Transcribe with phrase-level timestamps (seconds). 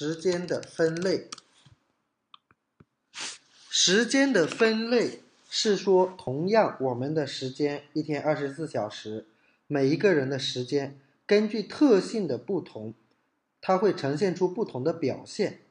[0.00, 1.28] 时间的分类。
[3.68, 9.26] 时间的分类是说，同样我们的时间一天二十四小时，
[9.66, 12.94] 每一个人的时间根据特性的不同，
[13.60, 15.62] 它会呈现出不同的表现。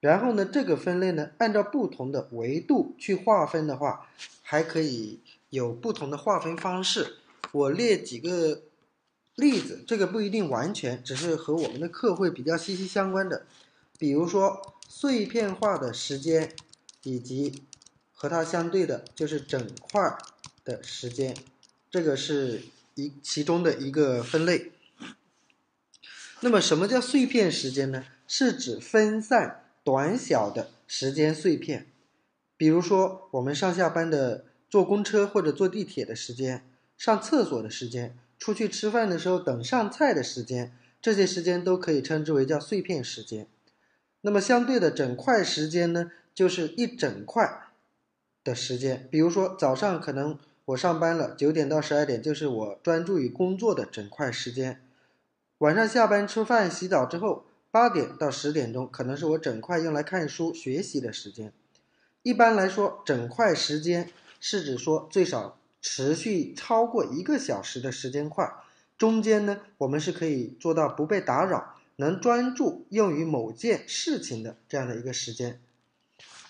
[0.00, 4.08] 然后呢，这个分类呢，按照不同的维度去划分的话，
[4.40, 5.20] 还可以
[5.50, 7.16] 有不同的划分方式。
[7.52, 8.62] 我列几个
[9.34, 13.44] 例子，这个不一定完全，只是和我们的课会比较息息相关的。
[13.98, 16.54] 比如说碎片化的时间，
[17.02, 17.62] 以及
[18.12, 20.16] 和它相对的就是整块
[20.64, 21.36] 的时间，
[21.90, 22.62] 这个是
[22.94, 24.72] 一其中的一个分类。
[26.40, 28.04] 那么什么叫碎片时间呢？
[28.26, 29.62] 是指分散。
[29.84, 31.86] 短小的时间碎片，
[32.56, 36.68] 比如说我们上下班的坐公车或者坐地铁的时间，
[36.98, 43.46] 上厕所的时间，出去吃饭的时候等上菜的时间，这些时间都可以称之为叫碎片时间。
[44.26, 47.70] 那么相对的整块时间呢，就是一整块
[48.42, 49.06] 的时间。
[49.08, 54.82] 比如说早上可能我上班了，九点到十二点就是我专注于工作的整块时间。
[55.58, 57.44] 晚上下班吃饭洗澡之后。
[57.68, 61.52] 八点到十点钟可能是我整块用来看书学习的时间。
[62.22, 64.08] 一般来说，整块时间
[64.40, 68.50] 是指说最少持续超过一个小时的时间块。
[68.96, 75.60] 中间呢，我们是可以做到不被打扰，能专注用于某件事情的这样的一个时间。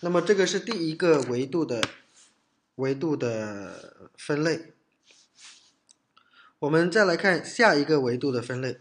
[0.00, 1.82] 那么这个是第一个维度的
[2.76, 4.72] 维度的分类。
[6.58, 8.78] 我们再来看下一个维度的分类。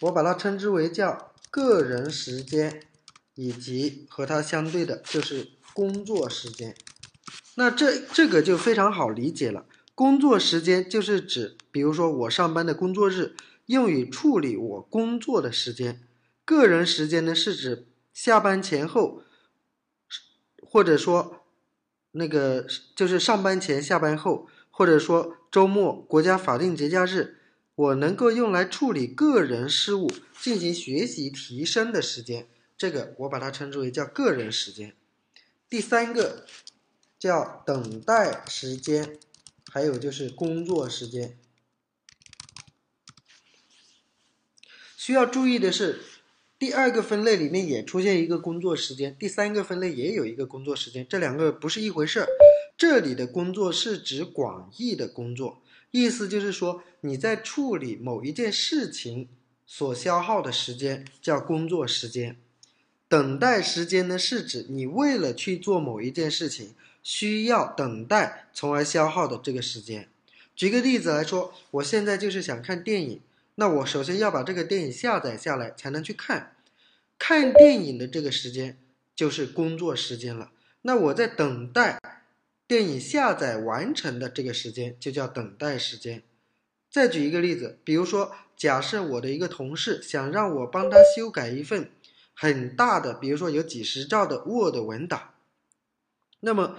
[0.00, 2.82] 我把它称之为叫个人时间，
[3.34, 6.74] 以及和它相对的就是工作时间。
[7.56, 9.66] 那这这个就非常好理解了。
[9.94, 13.36] 工作时间就是指，比如说我上班的工作日
[13.70, 16.02] 用于处理我工作的时间。
[16.44, 19.22] 个人时间呢是指下班前后，
[20.60, 21.44] 或者说
[22.10, 27.36] 那个就是上班前、下班后，或者说周末、国家法定节假日。
[27.76, 32.46] 我能够用来处理个人事务、进行学习提升的时间，
[32.76, 34.94] 这个我把它称之为叫个人时间。
[35.66, 36.44] 第三个
[37.18, 39.18] 叫等待时间，
[39.70, 41.38] 还有就是工作时间。
[45.10, 45.98] 需要注意的是，
[46.56, 52.28] 第二个分类里面也出现一个工作时间，第三个分类也有一个工作时间，这两个不是一回事儿。
[52.78, 55.60] 这里的工作是指广义的工作。
[55.90, 59.28] 意思就是说，你在处理某一件事情
[59.66, 62.36] 所消耗的时间叫工作时间，
[63.08, 70.08] 等待时间呢是指你为了去做某一件事情需要等待，从而消耗的这个时间。
[70.54, 73.20] 举个例子来说，我现在就是想看电影，
[73.60, 76.56] 那我首先要把这个电影下载下来才能去看，
[77.18, 78.78] 看电影的这个时间
[79.14, 80.50] 就是工作时间了。
[80.80, 82.00] 那我在等待。
[82.66, 86.22] 电影下载完成的这个时间就叫等待时间。
[86.88, 91.90] 再举一个例子，比如说，假设我的一个同事想让我帮他修改一份
[92.32, 95.34] 很大的，比如说有几十兆的 Word 文档，
[96.38, 96.76] 那么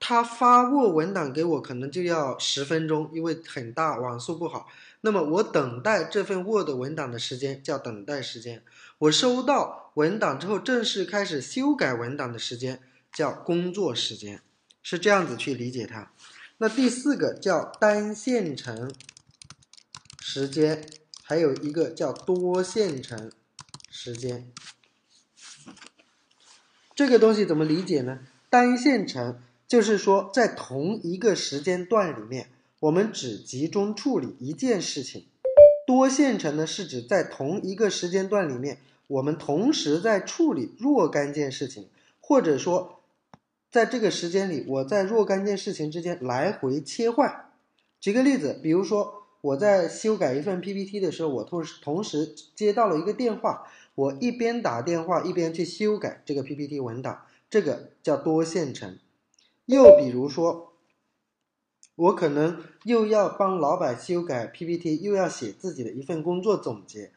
[0.00, 4.68] 他发 Word 文档给我可能就要十分钟，因为很大，网速不好。
[5.00, 8.62] 那么我等待这份 Word 文档的时间叫等待时间。
[8.98, 12.80] 我收到文档之后正式开始修改文档的时间
[13.12, 14.42] 叫工作时间。
[14.80, 16.12] 是这样子去理解它。
[16.56, 18.90] 那第四个叫单线程
[20.20, 20.88] 时间，
[21.22, 23.30] 还有一个叫多线程
[23.90, 24.50] 时间。
[26.94, 28.20] 这个东西怎么理解呢？
[28.48, 35.22] 单线程就是说，在同一个时间段里面，我们只集中处理一件事情；
[35.86, 41.88] 多线程呢，是指在同一个时间段里面，我们同时在处理若干件事情，
[42.20, 42.94] 或者说。
[43.70, 47.50] 在这个时间里，我在若干件事情之间来回切换。
[48.00, 58.98] 举个例子，比如说我在修改一份 PPT 的时候，我同时同时接到了一个电话，我一边打电话一边去修改这个 PPT 文档，这个叫多线程。
[59.66, 60.67] 又比如说，
[61.98, 67.10] 我可能又要帮老板修改 PPT，又要写自己的一份工作总结。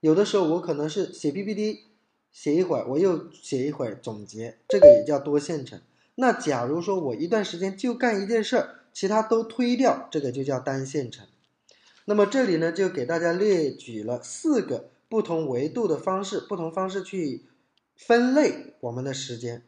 [0.00, 1.84] 有的时候我可能是写 PPT，
[2.32, 5.80] 写一会儿，我又写一会儿总结，这个也叫多线程。
[6.16, 11.26] 那假如说我一段时间就干一件事儿，其他都推掉，这个就叫单线程。
[12.06, 17.44] 那么这里呢，就给大家列举了四个不同维度的方式，不同方式去
[17.96, 19.62] 分类我们的时间。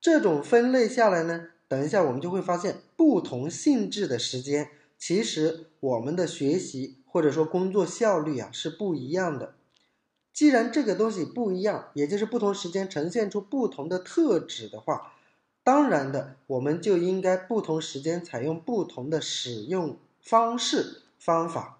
[0.00, 9.54] 这种分类下来呢，等一下我们就会发现，不同性质的时间，其实我们的学习或者说工作效率啊是不一样的。
[10.32, 15.14] 既然这个东西不一样，也就是不同时间呈现出不同的特质的话，
[15.64, 21.78] 当然的，我们就应该不同时间采用不同的使用方式方法。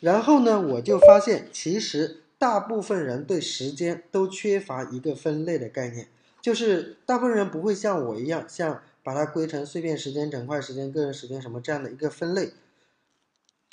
[0.00, 6.08] 然后呢，我就发现，其实大部分人对时间都缺乏一个分类的概念，
[6.42, 12.52] 就是大部分人不会像我一样，像把它归成碎片时间、整块时间、个人时间什么这样的一个分类。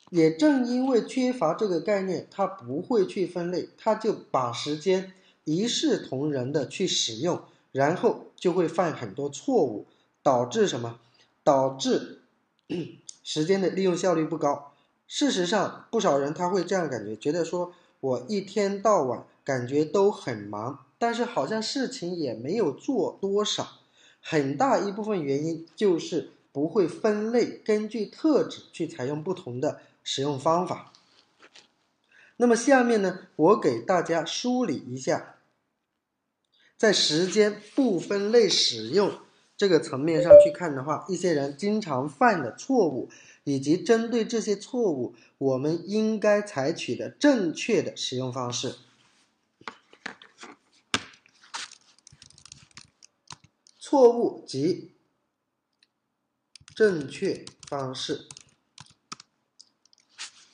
[0.10, 5.12] 也正因为缺乏这个概念，他不会去分类，他就把时间
[5.44, 7.42] 一视同仁的去使用，
[7.74, 9.86] 然后就会犯很多错误，
[10.24, 11.00] 导致什么？
[11.44, 12.22] 导致
[13.24, 14.74] 时间的利用效率不高。
[15.08, 23.80] 事实上，不少人他会这样感觉，觉得说我一天到晚感觉都很忙，但是好像事情也没有做多少，
[24.22, 29.82] 很大一部分原因就是不会分类，根据特质去采用不同的。
[30.10, 30.94] 使用方法。
[32.38, 35.36] 那么下面呢，我给大家梳理一下，
[36.78, 39.20] 在时间不分类使用
[39.58, 43.10] 这个层面上去看的话，一些人经常犯的错误，
[43.44, 48.76] 以及针对这些错误，我们应该采取的正确的使用方式。
[53.90, 54.92] 错误及
[56.76, 58.28] 正确方式。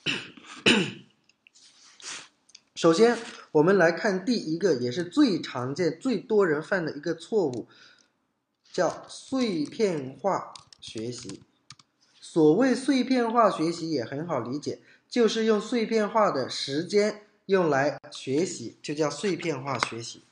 [2.76, 3.18] 首先，
[3.50, 7.66] 我们来看第一个，也是最常见、最多人犯的一个错误，
[8.72, 11.42] 叫碎片化学习。
[12.20, 20.22] 所谓碎片化学习也很好理解，就是用碎片化的时间用来学习，就叫碎片化学习。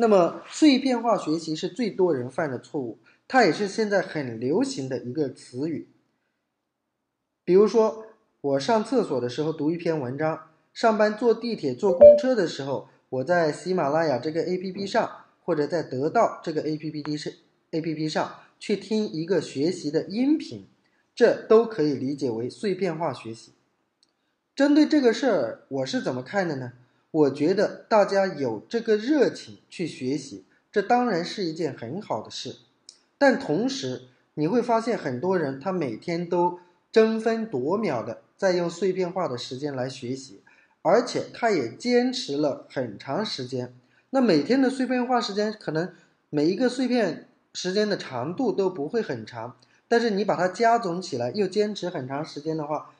[0.00, 2.98] 那么，碎片化学习是最多人犯的错误，
[3.28, 5.90] 它也是现在很流行的一个词语。
[7.44, 8.06] 比如说，
[8.40, 10.46] 我上厕所的时候读一篇文章。
[10.72, 17.34] 上班坐地铁、坐公车的时候，我在喜马拉雅这个 A P P 上，或者在得到这个 A P P 是
[17.72, 20.66] A P P 上去听一个学习的音频，
[21.14, 23.52] 这都可以理解为碎片化学习。
[24.56, 26.72] 针对这个事儿，我是怎么看的呢？
[27.10, 32.56] 我觉得大家有这个热情去学习，这当然是一件很好的事。
[33.18, 34.02] 但同时，
[34.34, 36.60] 你会发现很多人他每天都
[36.92, 40.42] 争分夺秒的在用碎片化的时间来学习。
[40.82, 43.74] 而且他也坚持了很长时间，
[44.08, 45.92] 那每天的碎片化时间可能
[46.30, 49.58] 每一个碎片时间的长度都不会很长，
[49.88, 52.94] 但是你把它加总起来又坚持很长时间的话，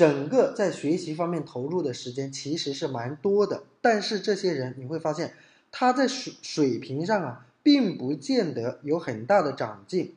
[0.00, 3.64] 整个在学习方面投入的时间其实是蛮多的。
[3.82, 5.34] 但是这些人你会发现
[5.70, 10.14] 他在水水平上啊，并不见得有很大的长进。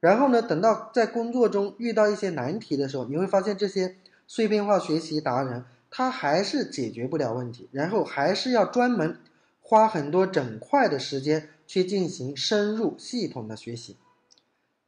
[0.00, 5.64] 然后呢，等到在工作中遇到一些难题的时候，你会发现这些碎片化学习达人。
[5.92, 9.16] 他还是解决不了问题，然后还是要专门
[9.62, 13.96] 花很多整块的时间去进行深入系统的学习。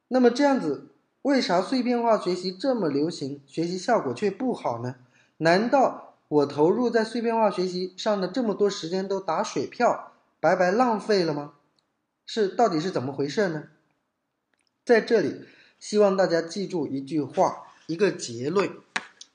[0.09, 0.89] 那么这样子，
[1.23, 4.97] 为啥碎片化学习这么流行，学习效果却不好呢？
[5.39, 11.53] 难道我投入在碎片化学习上的这么多时间都打水漂，白白浪费了吗？
[12.27, 13.69] 是到底是怎么回事呢？
[14.85, 15.47] 在这里，
[15.79, 18.71] 希望大家记住一句话，一个结论，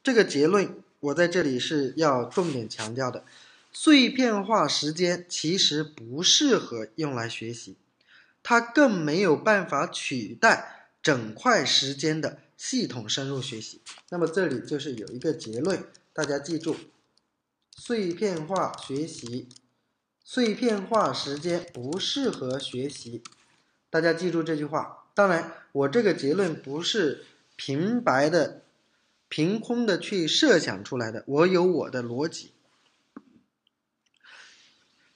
[0.04, 0.69] 这个结论。
[1.00, 3.24] 我在这里是要重点强调的，
[3.72, 7.76] 碎片化时间其实不适合用来学习，
[8.42, 10.77] 它更没有办法取代
[11.07, 13.80] 整块时间的系统深入学习。
[14.09, 16.76] 那么这里就是有一个结论，大家记住，
[17.78, 19.47] 碎片化学习，
[20.26, 23.23] 碎片化时间不适合学习，
[23.90, 25.06] 大家记住这句话。
[25.14, 27.23] 当然，我这个结论不是
[27.56, 28.64] 平白的。
[29.30, 32.52] 凭空的去设想出来的，我有我的逻辑。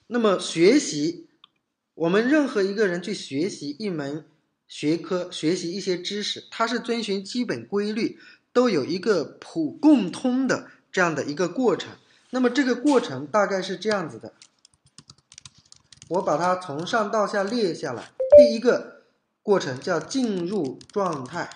[0.08, 1.28] 那么学习，
[1.96, 4.26] 我们任何一个人去学习一门
[4.72, 8.18] 学科、学习一些知识，它是遵循基本规律，
[8.54, 11.98] 都有一个普共通的这样的一个过程。
[12.30, 14.34] 那么这个过程大概是这样子的，
[16.08, 18.14] 我把它从上到下列下来。
[18.38, 19.02] 第一个
[19.44, 21.50] 过程叫进入状态。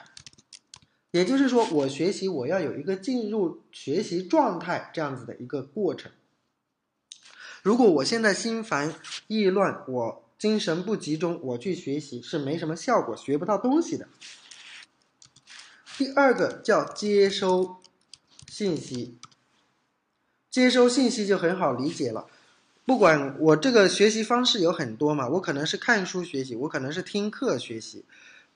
[1.11, 6.11] 也就是说，我学习我要有一个进入学习状态这样子的一个过程。
[7.63, 8.93] 如果我现在心烦
[9.27, 14.07] 意乱，我精神不集中，我去学习是没什么效果，学不到东西的。
[15.97, 17.77] 第二个叫接收
[18.49, 19.17] 信息，
[20.49, 22.27] 接收信息就很好理解了。
[22.85, 28.05] 不管我这个学习方式有很多嘛，我可能是看书学习，我可能是听课学习。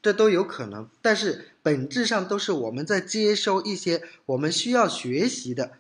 [0.01, 5.79] 这都有可能，但是本质上都是我们在接收一些我们需要学习的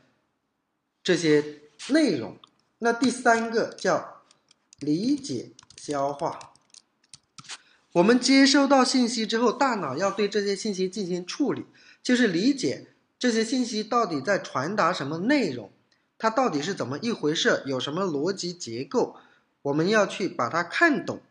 [1.01, 2.37] 这些内容。
[2.79, 4.23] 那第三个叫
[4.79, 6.37] 理解消化。
[7.93, 11.65] 我们接收到信息之后，大脑要对这些信息进行处理，
[12.03, 15.71] 就是理解这些信息到底在传达什么内容，
[16.17, 19.15] 它到底是怎么一回事，有什么逻辑结构，
[19.61, 21.21] 我们要去把它看懂。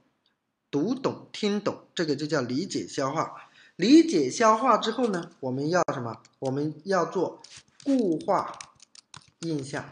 [0.70, 3.48] 读懂、听懂，这个就叫理解消化。
[3.76, 6.20] 理解消化之后呢，我们要什么？
[6.40, 7.40] 我们要做
[7.84, 8.58] 固化
[9.40, 9.88] 印象。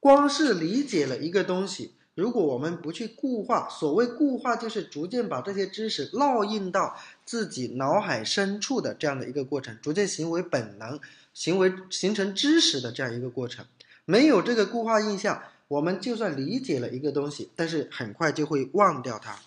[0.00, 10.98] 光是理解了一个东西，如果我们不去固化，所谓固化就是逐渐把这些知识烙印到自己脑海深处的这样的一个过程，逐渐行为本能，
[11.32, 13.64] 行为形成知识的这样一个过程。
[14.04, 19.38] 没有这个固化印象，我们就算理解了一个东西，但是很快就会忘掉它。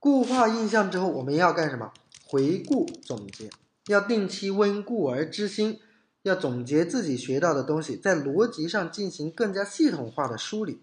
[0.00, 1.92] 固化印象之后，我们要干什么？
[2.26, 3.48] 回顾总结，
[3.86, 5.78] 要定期温故而知新，
[6.22, 10.80] 要总结自己学到的东西，在逻辑上进行更加系统化的梳理。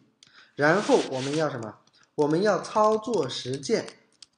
[0.55, 1.77] 然后我们要什么？
[2.15, 3.85] 我们要操作实践，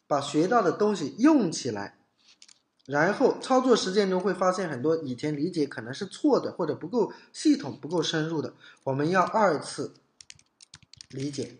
[0.08, 1.98] 把学到的东西用起来。
[2.86, 8.54] 然后操作实践中会发现很多以前理解可能是错的，或者不够系统、不够深入的，
[8.84, 9.96] 我们要二次
[11.10, 11.58] 理解。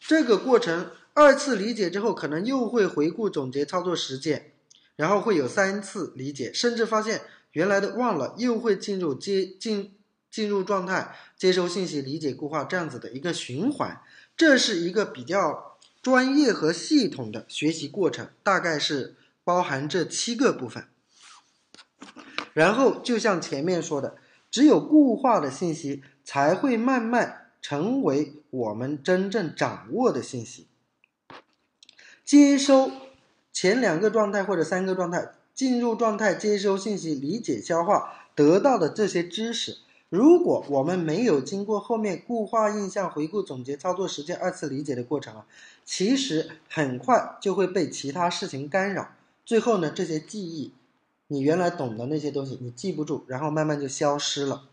[0.00, 0.90] 这个过程。
[1.18, 4.52] 二次理解之后，可能又会回顾总结操作实践，
[4.96, 7.22] 然后会有三次理解，甚至发现
[7.52, 9.95] 原来的忘了，又会进入接进
[10.36, 14.02] 进入状态，接收信息、理解固化这样子的一个循环。
[14.36, 20.88] 这是一个比较专业和系统的学习过程，大概是包含这七个部分。
[22.52, 24.18] 然后就像前面说的，
[24.50, 30.68] 只有固化的信息才会慢慢成为我们真正掌握的信息。
[32.26, 32.92] 接收
[33.54, 39.78] 前两个状态或者三个状态，进入状态接收信息、理解消化得到的这些知识，
[40.16, 45.46] 如果我们没有经过后面固化印象、回顾总结、操作实践二次理解的过程啊，
[45.84, 49.10] 其实很快就会被其他事情干扰，
[49.44, 50.72] 最后呢，这些记忆，
[51.26, 54.66] 你原来懂的那些东西你记不住，然后慢慢就消失了。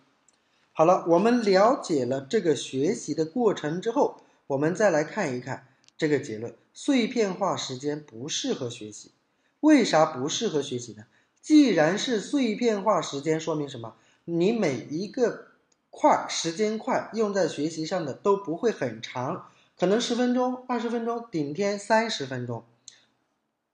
[0.72, 6.56] 好了，我们了解了这个学习的过程之后，我们再来看一看这个结论。
[6.74, 9.12] 碎片化时间不适合学习，
[9.60, 11.04] 为啥不适合学习呢？
[11.42, 13.96] 既然是碎片化时间，说明什么？
[14.26, 15.48] 你每一个
[15.90, 22.64] 块时间块用在学习上的都不会很长，可能十分钟、二十分钟，顶天三十分钟，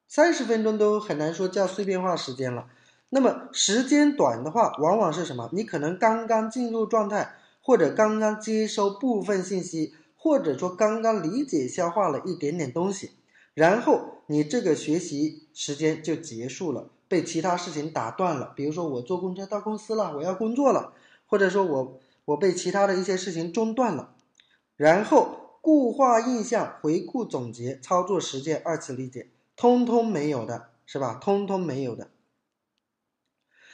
[0.08, 2.68] 三十分钟都很难说叫碎片化时间了。
[3.10, 5.50] 那么时间短的话，往往是什么？
[5.54, 9.94] 你可能刚刚进入状态，或者刚刚接收部分信息。
[10.22, 13.12] 或者说刚刚理解消化了一点点东西，
[13.54, 18.54] 然后你这个学习时间就结束了，被其他事情打断了。
[18.56, 20.94] 比如说我坐公车到公司了，我要工作了，
[21.28, 24.16] 或者说我我被其他的一些事情中断了，
[24.78, 31.16] 然后固化印象、回顾总结、操作实践、二次理解，通通没有的是吧？
[31.16, 32.08] 通通没有的。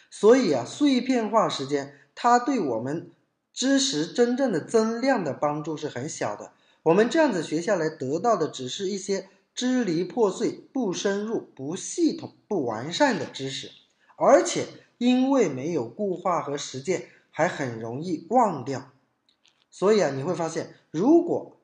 [0.09, 3.11] 所以啊，碎片化时间它对我们。
[3.57, 6.51] 知识真正的增量的帮助是很小的，
[6.83, 13.71] 我们这样子学下来得到的只是一些支离破碎、不深入、不系统、不完善的知识，
[14.17, 14.67] 而且
[14.99, 18.91] 因为没有固化和实践，还很容易忘掉。
[19.71, 21.57] 所以啊，你会发现，如果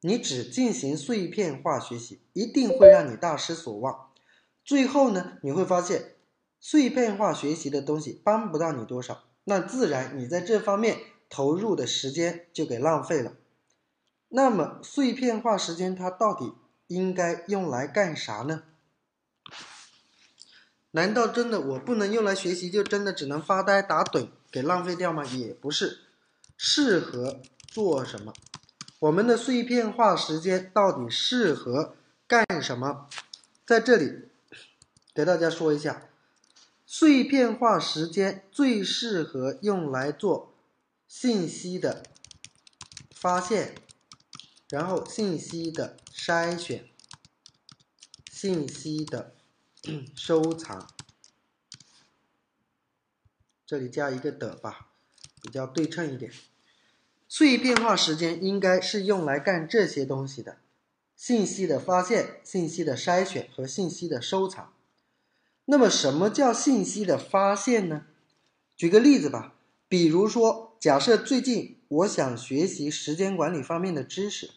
[0.00, 4.10] 你只进行碎片化学习，一定会让你大失所望。
[4.64, 6.14] 最后呢，你会发现
[6.58, 10.98] 碎片化学习的东西帮不到你多少，那自然你在这方面。
[11.30, 13.32] 投入的时间就给浪费了。
[14.28, 16.52] 那么碎片化时间它到底
[16.86, 18.62] 应该用来干啥呢？
[20.90, 25.24] 难道真的我不能用来学习，就真的只能发呆打盹给浪费掉吗？
[25.24, 26.00] 也不是，
[26.56, 28.32] 适合做什么？
[29.00, 33.08] 我们的碎片化时间到底适合干什么？
[33.66, 34.28] 在这里
[35.14, 36.08] 给大家说一下，
[36.86, 40.54] 碎片化时间最适合用来做。
[41.06, 42.02] 信息的
[43.14, 43.74] 发现，
[44.68, 46.84] 然后信息的筛选，
[48.30, 49.34] 信息的
[50.14, 50.88] 收藏，
[53.66, 54.92] 这里加一个的吧，
[55.42, 56.32] 比较对称一点。
[57.28, 60.58] 碎片化时间应该是用来干这些东西的：
[61.16, 64.72] 信息的发现、信息的筛选和信息的收藏。
[65.64, 68.06] 那么，什么叫信息的发现呢？
[68.76, 69.56] 举个例子吧，
[69.88, 70.70] 比如说。
[70.80, 74.50] 假设最近我想学习时间管理方面的知识，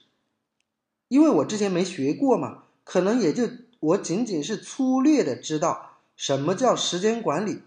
[1.08, 3.50] 因为我之前没学过嘛，可能也就
[3.80, 7.62] 我仅仅是粗略的知道什么叫时间管理，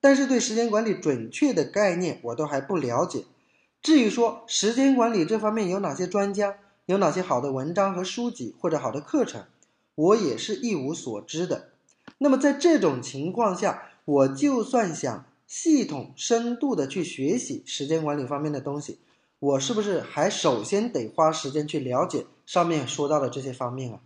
[0.00, 3.24] 但是对时间管理准确的概念我都还不了解。
[3.80, 6.56] 至于说时间管理这方面有哪些专家，
[6.86, 9.44] 有哪些好的文章和书籍或者好的课程，
[9.94, 11.70] 我也是一无所知的。
[12.18, 18.98] 那么在这种情况下，我就算想系统深度的去学习时间管理方面的东西，
[19.38, 24.00] 我是不是还首先得花时间去了解上面说到的这些方面啊？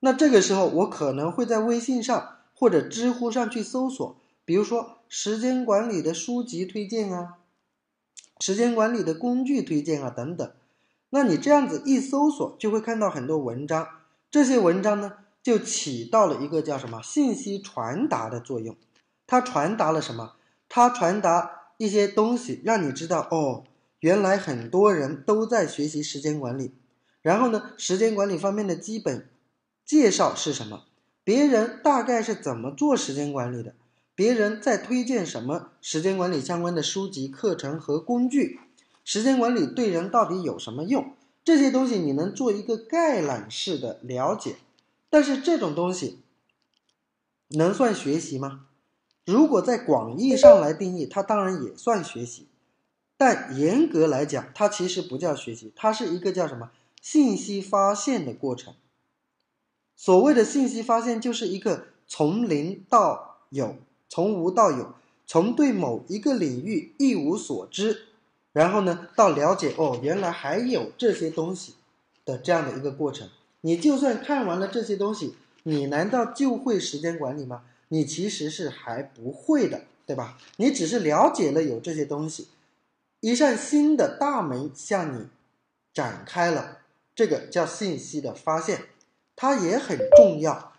[0.00, 7.38] 那这个时候，我可能会在微信上或者知乎上去搜索，比如说时间管理的书籍推荐啊。
[8.40, 10.52] 时间管理的工具推荐啊，等等，
[11.10, 13.86] 那你这样子一搜索，就会看到很多文章。
[14.28, 18.76] 这些文章呢，就起到了一个叫什么信息传达的作用。
[19.26, 20.34] 它传达了什么？
[20.68, 23.62] 它传达一些东西，让你知道哦，
[24.00, 26.74] 原来很多人都在学习时间管理。
[27.24, 29.26] 然后呢，时间管理方面的基本
[29.86, 30.84] 介绍是什么？
[31.24, 33.74] 别人大概是怎么做时间管理的？
[34.14, 38.60] 别人在推荐什么时间管理相关的书籍、课程和工具？
[39.04, 41.14] 时间管理对人到底有什么用？
[41.42, 44.56] 这些东西你能做一个概览式的了解，
[45.08, 46.18] 但是这种东西
[47.48, 48.66] 能算学习吗？
[49.24, 52.48] 如果在广义上来定义，它当然也算学习，
[53.16, 56.70] 但严格来讲，它其实不叫学习，它是一个叫什么
[57.04, 58.72] 信息发现的过程。
[59.94, 63.76] 所谓的信息发现，就是一个从零到有。
[64.08, 64.94] 从无到有，
[65.26, 68.06] 从对某一个领域一无所知，
[68.54, 71.74] 然后呢，到了解哦，原来还有这些东西
[72.24, 73.28] 的这样的一个过程。
[73.60, 75.34] 你就算看完了这些东西，
[75.64, 77.64] 你难道就会时间管理吗？
[77.88, 80.38] 你其实是还不会的，对吧？
[80.56, 82.48] 你只是了解了有这些东西，
[83.20, 85.26] 一扇新的大门向你
[85.92, 86.78] 展开了，
[87.14, 88.84] 这个叫信息的发现，
[89.36, 90.72] 它也很重要，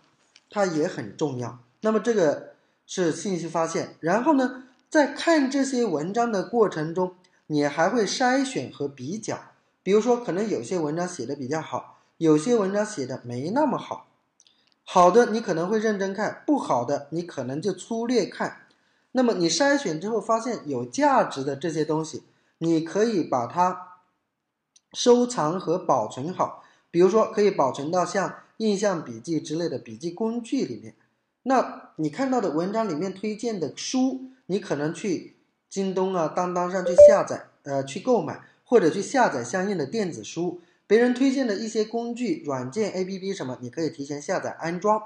[0.49, 1.59] 它也很重要。
[1.81, 2.55] 那么这个。
[2.87, 7.15] 是信息发现，然后呢，在看这些文章的过程中，
[7.47, 9.39] 你还会筛选和比较。
[9.81, 14.05] 比如说，可能有些文章写的比较好，有些文章写的没那么好。
[14.83, 18.67] 好的，你可能会认真看；不好的，你可能就粗略看。
[19.13, 22.21] 那么你筛选之后发现有价值的这些东西，
[22.59, 23.94] 你可以把它
[24.95, 26.63] 收藏和保存好。
[26.89, 30.95] 比如说，可以保存到像印象笔记之类的笔记工具里面。
[31.43, 35.35] 那你看到的文章里面推荐的书，你可能去
[35.69, 40.61] 京东啊、当当上去下载，呃，去购买或者去下载相应的电子书。
[40.87, 45.01] 别人推荐的一些工具、软件、APP 什么，你可以提前下载安装。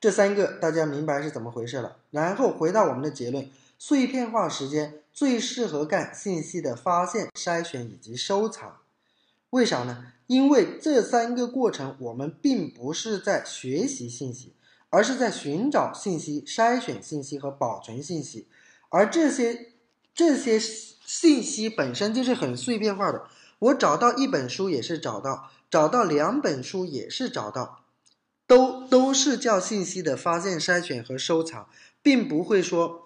[0.00, 1.96] 这三个大家明白是怎么回事了。
[2.10, 3.50] 然后回到我们的结论：
[3.86, 8.78] 碎片化时间最适合干信息的发现、筛选以及收藏。
[9.50, 10.06] 为啥呢？
[10.26, 14.54] 因为这三个过程，我们并不是在学习信息，
[14.88, 18.48] 而是在寻找信息、筛选信息和保存信息。
[18.88, 19.74] 而这些
[20.14, 23.26] 这些信息本身就是很碎片化的。
[23.58, 27.84] 我找到一本书也是找到，找到两本书也是找到，
[28.46, 31.68] 都都是叫信息的发现、筛选和收藏，
[32.02, 33.03] 并不会说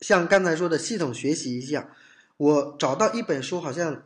[0.00, 1.90] 像刚才说的系统学习一样，
[2.36, 4.02] 我找到一本书好像。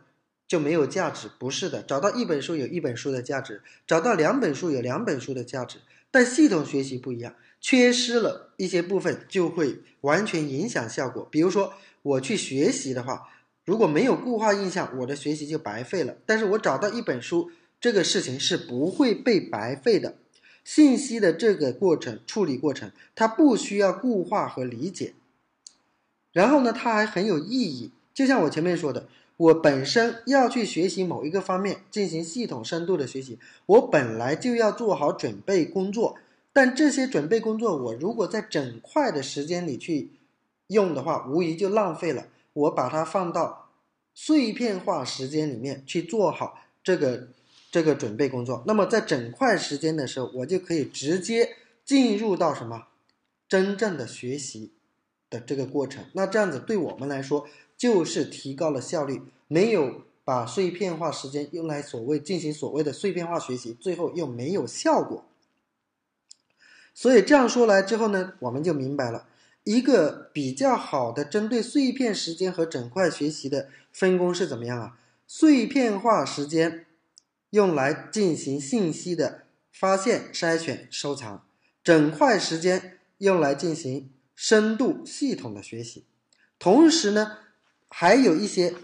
[0.46, 1.30] 就没有价值？
[1.38, 5.78] 不是的，找到一本书有一本书的价值，找到两本书有两本书的价值。
[6.10, 11.26] 但系统学习不一样，缺失了一些部分就会完全影响效果。
[11.30, 13.26] 比如说我去学习的话，
[13.64, 16.14] 如果没有固化印象，我的学习就白费了。
[16.26, 20.16] 但是我找到一本书，这个事情是不会被白费的。
[20.62, 25.14] 信息的这个过程处理过程，它不需要固化和理解，
[26.34, 27.90] 然后呢，它还很有意义。
[28.12, 29.06] 就像我前面说的。
[29.36, 36.16] 我本身要去学习某一个方面，进行系统深度的学习，我本来就要做好准备工作。
[36.52, 40.12] 但这些准备工作，我如果在整块的时间里去
[40.68, 42.28] 用的话，无疑就浪费了。
[42.52, 43.70] 我把它放到
[44.14, 47.26] 碎片化时间里面去做好这个
[47.72, 52.86] 这个准备工作，那么在整块时间的时候，我就可以直接进入到什么
[53.48, 54.70] 真正的学习
[55.34, 56.04] 的这个过程。
[56.14, 57.46] 那这样子对我们来说。
[57.76, 65.24] 就是提高了效率，没有把碎片化时间用来所谓进行所谓的碎片化学习，最后又没有效果。
[66.94, 69.26] 所以这样说来之后呢，我们就明白了
[69.64, 74.96] 一个比较好的针对碎片时间和整块学习的分工是怎么样啊？
[75.26, 76.86] 碎片化时间
[77.50, 79.42] 用来进行信息的
[79.72, 81.44] 发现、筛选、收藏，
[81.82, 86.04] 整块时间用来进行深度系统的学习，
[86.58, 87.38] 同时呢。
[87.96, 88.74] 还有一些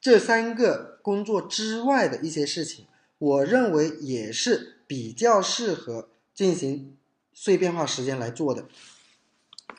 [0.00, 2.86] 这三个工作之外的一些事情，
[3.18, 6.96] 我认为也是比较适合进行
[7.34, 8.68] 碎片化时间来做的。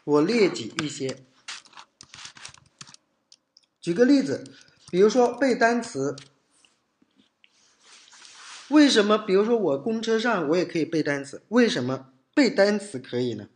[0.03, 1.23] 我列举一些，
[3.79, 4.43] 举个例子，
[4.91, 6.17] 比如说背单词，
[8.67, 9.17] 为什么？
[9.17, 13.47] 比如说我公车上我也可以背单词，为什么背单词可以呢？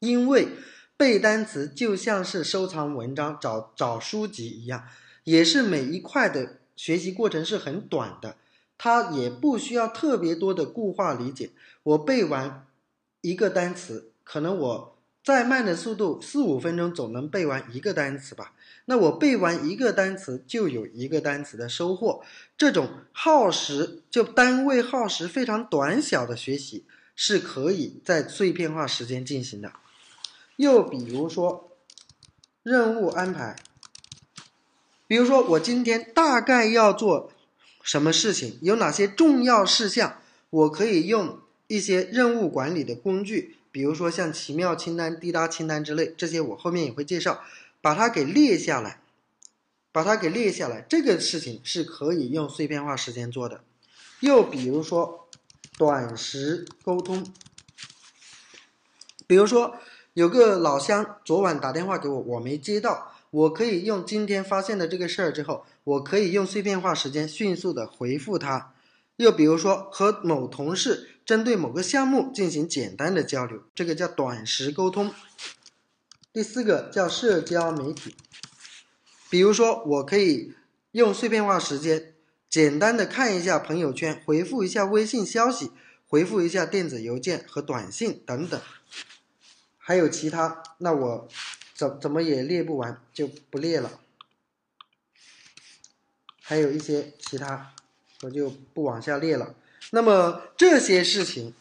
[0.00, 0.48] 因为
[0.96, 4.84] 背单词就像是收藏文章、找找书籍一样，
[5.24, 8.36] 也是每一块的学习过程是很短的，
[8.76, 11.50] 它也不需要特别多的固化理解。
[11.82, 12.66] 我背完
[13.20, 18.54] 一个单词，可能我再慢的速度四五分钟总能背完一个单词吧。
[18.86, 22.22] 那我背完一个单词就有一个单词的收获。
[22.56, 26.84] 这种耗时就单位耗时非常短小的学习，
[27.14, 29.72] 是可以在碎片化时间进行的。
[30.58, 31.70] 又比如说，
[32.64, 33.54] 任务安排。
[35.06, 37.30] 比如说，我今天大概要做
[37.80, 47.44] 什么事情，有哪些重要事项，我可以用一些任务管理的工具，比如说像奇妙清单、滴答清单之类，这些我后面也会介绍，
[47.80, 49.00] 把它给列下来，
[49.92, 50.84] 把它给列下来。
[50.88, 53.62] 这个事情是可以用碎片化时间做的。
[54.18, 55.28] 又比如说，
[55.78, 57.32] 短时沟通，
[59.28, 59.76] 比如说。
[60.18, 63.12] 有个老乡昨晚打电话给我，我没接到。
[63.30, 68.74] 我可以用今天发现的这个事儿之后，我可以用碎片化时间迅速的回复他。
[69.14, 75.14] 又比如说和某同事针对某个项目进行简单的交流，这个叫短时沟通。
[76.32, 78.16] 第四个叫社交媒体，
[79.30, 80.52] 比如说我可以
[80.90, 82.14] 用碎片化时间
[82.50, 85.70] 简单的看一下朋友圈，回复一下微信消息，
[86.08, 88.60] 回复一下电子邮件和短信等等。
[89.88, 91.26] 还有其他，那我
[91.74, 94.00] 怎怎么也列不完，就不列了。
[96.42, 97.72] 还有一些其他，
[98.20, 99.54] 我就不往下列了。
[99.92, 101.54] 那么这些事情，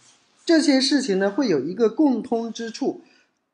[0.46, 3.02] 这些事情呢，会有一个共通之处，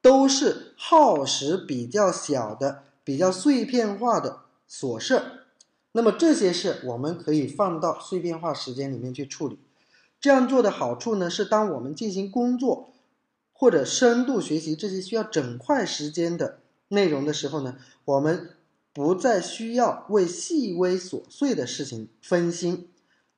[0.01, 5.21] 都是耗时比较小的、比较碎片化的琐事。
[5.91, 9.59] 那么这些事，我们可以放到碎片化时间里面去处理。
[10.19, 12.89] 这样做的好处呢，是当我们进行工作。
[13.63, 18.49] 或者深度学习这些需要整块时间的内容的时候呢，我们
[18.91, 22.89] 不再需要为细微琐碎的事情分心，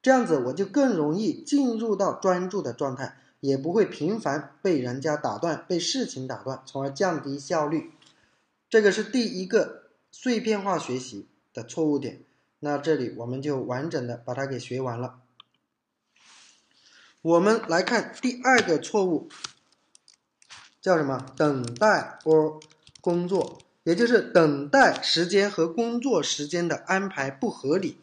[0.02, 7.92] 这样子我就更容易进入到专注的状态，也不会频繁被人家打断、被事情打断，从而降低效率。
[8.68, 12.24] 这个是第一个碎片化学习的错误点。
[12.62, 15.20] 那这里我们就完整的把它给学完了。
[17.22, 19.30] 我们来看第二个错误。
[20.86, 21.26] 叫什么？
[21.36, 22.60] 等待或
[23.02, 27.98] 工作，也就是等待时间和工作时间的安排不合理。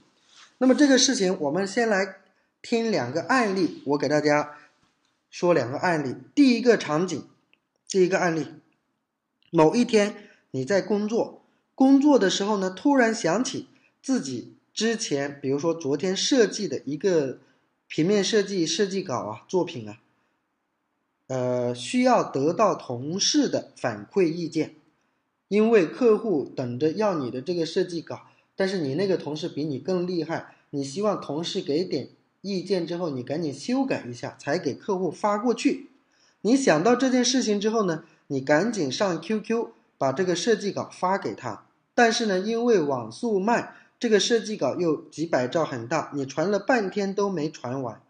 [0.59, 2.17] 那么这个事情，我们先来
[2.61, 4.57] 听两个案例，我给大家
[5.31, 6.17] 说两个案例。
[6.35, 7.25] 第一个场景，
[7.89, 8.49] 第一个案例，
[9.51, 11.45] 某一天你在工作，
[11.77, 13.69] 工作的时候呢，突然想起
[14.03, 17.39] 自己之前，比如说昨天设计的一个
[17.87, 20.01] 平面设计设计稿啊，作品啊。
[21.33, 24.75] 呃，需要得到同事的反馈意见，
[25.49, 32.11] 因为客户等着要你的这个设计稿，但是你那个同事比你更厉害，你希望同事给点
[32.43, 35.89] 意见之后，你赶紧修改一下，才给客户发过去。
[36.43, 41.65] 你想到这件事情之后呢，你赶紧上 QQ 把这个设计稿发给他，
[41.95, 48.03] 但是呢，因为网速慢，这个设计稿又几百兆很大，你传了半天都没传完。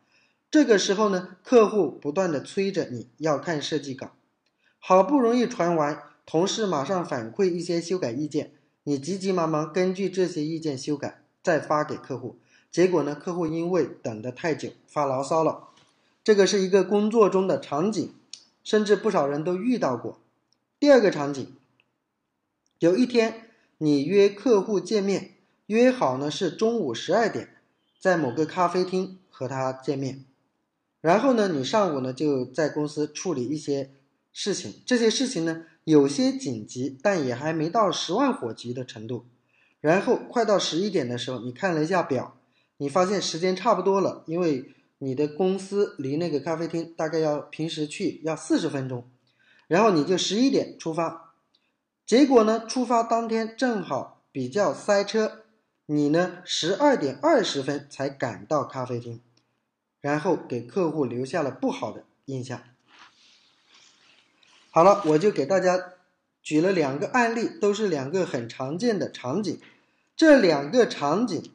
[0.52, 4.12] 这个时候呢，客户不断的催着你要看设计稿，
[4.78, 12.36] 好不容易传完，同事马上反馈一些修改意见，你急急忙忙根据这些意见修改，再发给客户。
[12.70, 15.68] 结果呢，客户因为等得太久发牢骚了。
[16.22, 18.12] 这个是一个工作中的场景，
[18.62, 20.20] 甚至不少人都遇到过。
[20.78, 21.56] 第二个场景，
[22.78, 25.30] 有一天你约客户见面，
[25.64, 27.56] 约好呢是中午十二点，
[27.98, 30.26] 在某个咖啡厅和他见面。
[31.02, 33.90] 然后呢，你上午呢就在公司处理一些
[34.32, 39.26] 事情，这些事情呢有些紧急，但也还没到十万火急的程度。
[39.80, 42.38] 然后快到十一点的时候，你看了一下表，
[42.76, 49.10] 你发现时间差不多了，因为你的公司离那个咖啡厅大概要平时去要四十分钟，
[49.66, 51.34] 然后你就十一点出发，
[52.06, 55.42] 结果呢，出发当天正好比较塞车，
[55.86, 59.20] 你呢十二点二十分才赶到咖啡厅。
[60.02, 62.62] 然后给客户留下了不好的印象。
[64.70, 65.94] 好了，我就给大家
[66.42, 69.58] 举了两个案例，都是两个很常见的场景。
[70.14, 71.54] 这两个场景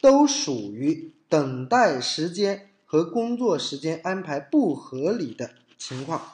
[0.00, 6.32] 都属于等待时间和工作时间安排不合理的情况。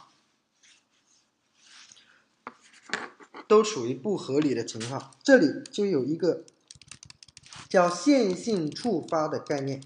[3.46, 5.14] 都属于不合理的情况。
[5.22, 6.44] 这里就有一个
[7.68, 9.82] 叫线性触发的概念。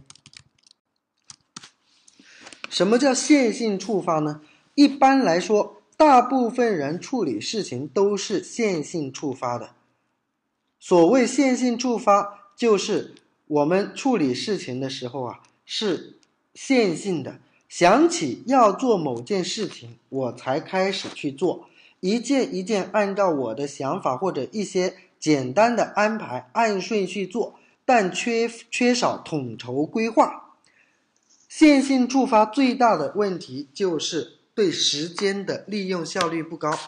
[2.76, 4.42] 什么叫线性触发呢？
[4.74, 9.70] 一般来说，大部分人处理事情都是线性触发的。
[10.78, 13.14] 所谓线性触发，就是
[13.46, 16.18] 我们处理事情的时候啊，是
[16.52, 17.38] 线性的。
[17.66, 27.54] 想起要做某件事情，我才开始去做，一件一件按照我的想法或者一些简单的安排按顺序做，
[27.86, 30.45] 但缺缺少统筹规划。
[31.58, 36.78] 线性触发最大的问题就是对时间的利用效率不高，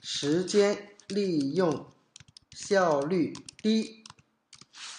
[0.00, 1.90] 时间利用
[2.52, 4.04] 效率低，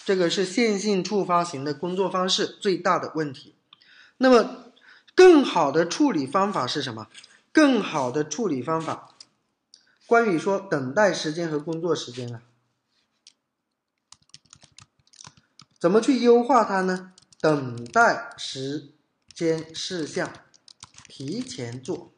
[0.04, 3.54] 这个是线性触发型的工作方式最大的问题。
[4.18, 4.64] 那么，
[5.14, 7.06] 更好的处理方法是什么？
[7.50, 9.16] 更好的处理方法，
[10.04, 12.42] 关于说等待时间和工作时间啊。
[15.78, 17.12] 怎么去优化它呢？
[17.40, 18.90] 等待时
[19.34, 20.30] 间事项
[21.06, 22.10] 提前做，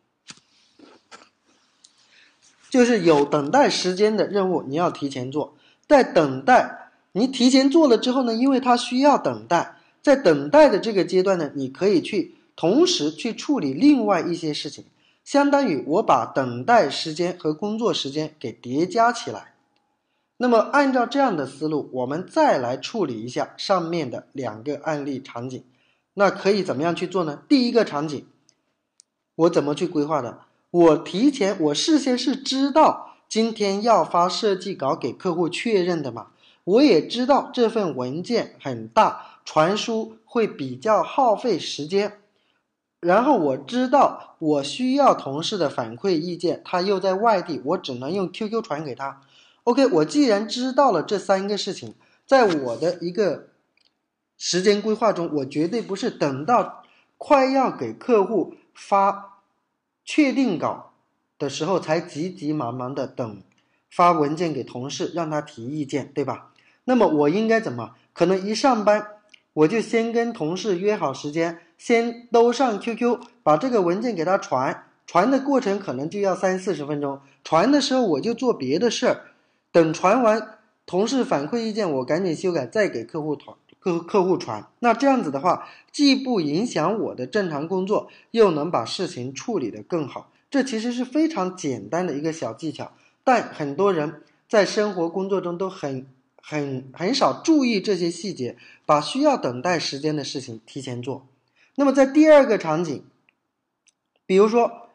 [2.71, 5.57] 就是有等待时间的任务，你要提前做。
[5.89, 14.85] 在等待你提前做了之后呢，因为它需要等待，在等待的这个阶段呢，你可以去同时去处理另外一些事情，
[15.25, 19.56] 相当于我把等待时间和工作时间给叠加起来。
[20.39, 25.65] 那么，按照这样的思路，我们再来处理一下上面的两个案例场景。
[26.13, 27.43] 那可以怎么样去做呢？
[27.49, 28.27] 第一个场景，
[29.35, 30.41] 我怎么去规划的？
[30.71, 36.29] 我提前，我事先是知道今天要发设计稿给客户确认的嘛？
[36.65, 42.19] 我也知道这份文件很大，传输会比较耗费时间。
[43.01, 49.23] 然后我知道我需要同事的反馈意见，他又在外地，我只能用 QQ 传给他。
[49.67, 53.49] OK，我既然知道了这三个事情，在我的一个
[54.39, 56.85] 时间规划中，我绝对不是等到
[57.19, 59.41] 快要给客户发
[60.05, 60.93] 确定稿
[61.37, 63.43] 的时候才急急忙忙的等
[63.91, 66.53] 发文件给同事让他提意见，对吧？
[66.85, 67.97] 那么我应该怎么？
[68.13, 69.09] 可能一上班
[69.53, 79.25] 我就先跟同事约好时间，先都上 QQ 把这个文件给他传，传的过程可能就要三四十分钟，传的时候我就做别的事儿。
[79.77, 84.67] 等传完，同事反馈意见，我赶紧修改，再给客户传客客户传。
[84.79, 90.33] 那这样子的话，既不影响我的正常工作，又能把事情处理得更好。
[90.51, 96.07] 这其实是非常简单的一个小技巧，但很多人在生活工作中都很
[96.41, 101.27] 很很少注意这些细节，把需要等待时间的事情提前做。
[101.75, 103.05] 那么在第二个场景，
[104.25, 104.86] 比如说。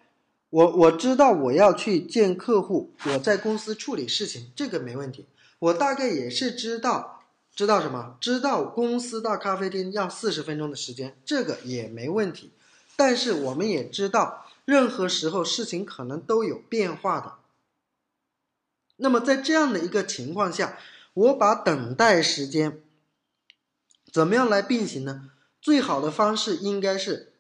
[0.52, 5.26] 我我知道我要去见客户，我在公司处理事情，这个没问题。
[5.60, 7.24] 我大概也是知道，
[7.56, 8.18] 知道什么？
[8.20, 12.52] 知道公司到咖啡厅要四十分钟的时间，这个也没问题。
[12.98, 17.36] 但是我们也知道，任何时候事情可能都有变化的。
[18.98, 20.78] 那么在这样的一个情况下，
[21.14, 22.82] 我把等待时间
[24.12, 25.32] 怎么样来并行呢？
[25.62, 27.31] 最好的方式应该是。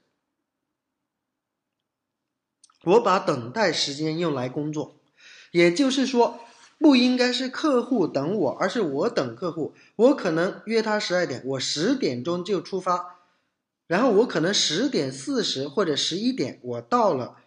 [2.83, 4.95] 我把等待时间用来工作，
[5.51, 6.39] 也就是说，
[6.79, 9.73] 不应该是客户等我，而是我等客户。
[9.95, 13.19] 我可能约他十二点，我十点钟就出发，
[13.85, 17.37] 然后我可能十点四十或者十一点我到了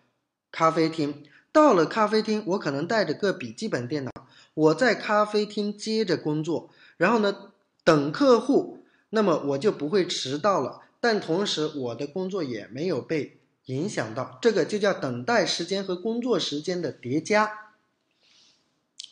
[0.53, 1.25] 咖啡厅。
[1.51, 4.11] 到了咖啡厅，我可能带着个笔记本电脑，
[4.55, 7.53] 我在咖啡厅接着工作，然后呢
[7.85, 10.81] 等客户，那么我就不会迟到了。
[11.01, 13.39] 但同时，我的工作也没有被。
[13.67, 17.71] 影响到这个就叫等待时间和工作时间的叠加。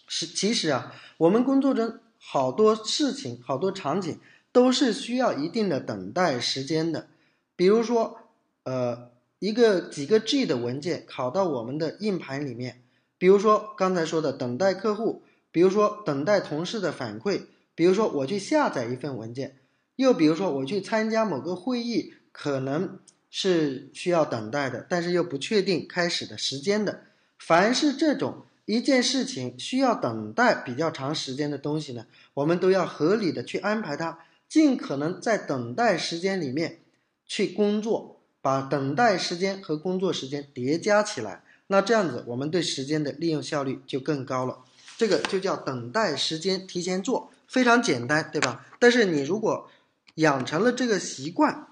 [0.07, 4.19] 是其实啊，我们工作中好多事情、好多场景
[4.53, 7.09] 都是需要一定的等待时间的。
[7.57, 8.19] 比如说，
[8.65, 12.83] 呃，一个几个 G 的文件拷到我们的硬盘里面，
[13.17, 17.43] 比如说刚才说的等待客户，比如说等待同事的反馈，
[17.75, 19.57] 比如说我去下载一份文件，
[19.97, 22.99] 又比如说我去参加某个会议，可能。
[23.35, 27.05] 是需要等待的，但是又不确定开始的时间的。
[27.38, 34.18] 凡是这种一件事情需要等待比较长时间的东西呢，我们都要合理的去安排它，
[34.51, 36.81] 尽可能在等待时间里面
[37.27, 41.42] 去工作，把等待时间和工作时间叠加起来。
[41.68, 44.59] 那这样子，我们对时间的利用效率就更高了。
[44.99, 48.66] 这个就叫等待时间提前做，非常简单，对吧？
[48.79, 49.71] 但是你如果
[50.16, 51.68] 养成了这个习惯，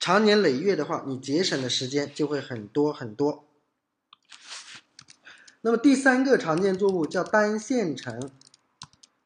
[0.00, 3.44] 长年累月的话，你节省的时间就会很多很多。
[5.60, 8.30] 那么第三个常见错误叫单线程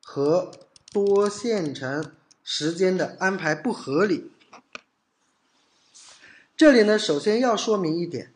[0.03, 0.51] 和
[0.93, 2.11] 多线程
[2.43, 4.33] 时间的安排不合理。
[6.57, 8.33] 这里呢，首先要说明一点，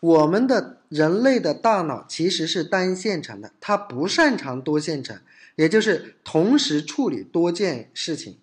[0.00, 5.18] 我们的人类的大脑其实是单线程的，它不擅长多线程，
[5.56, 8.38] 也就是同时处理多件事情。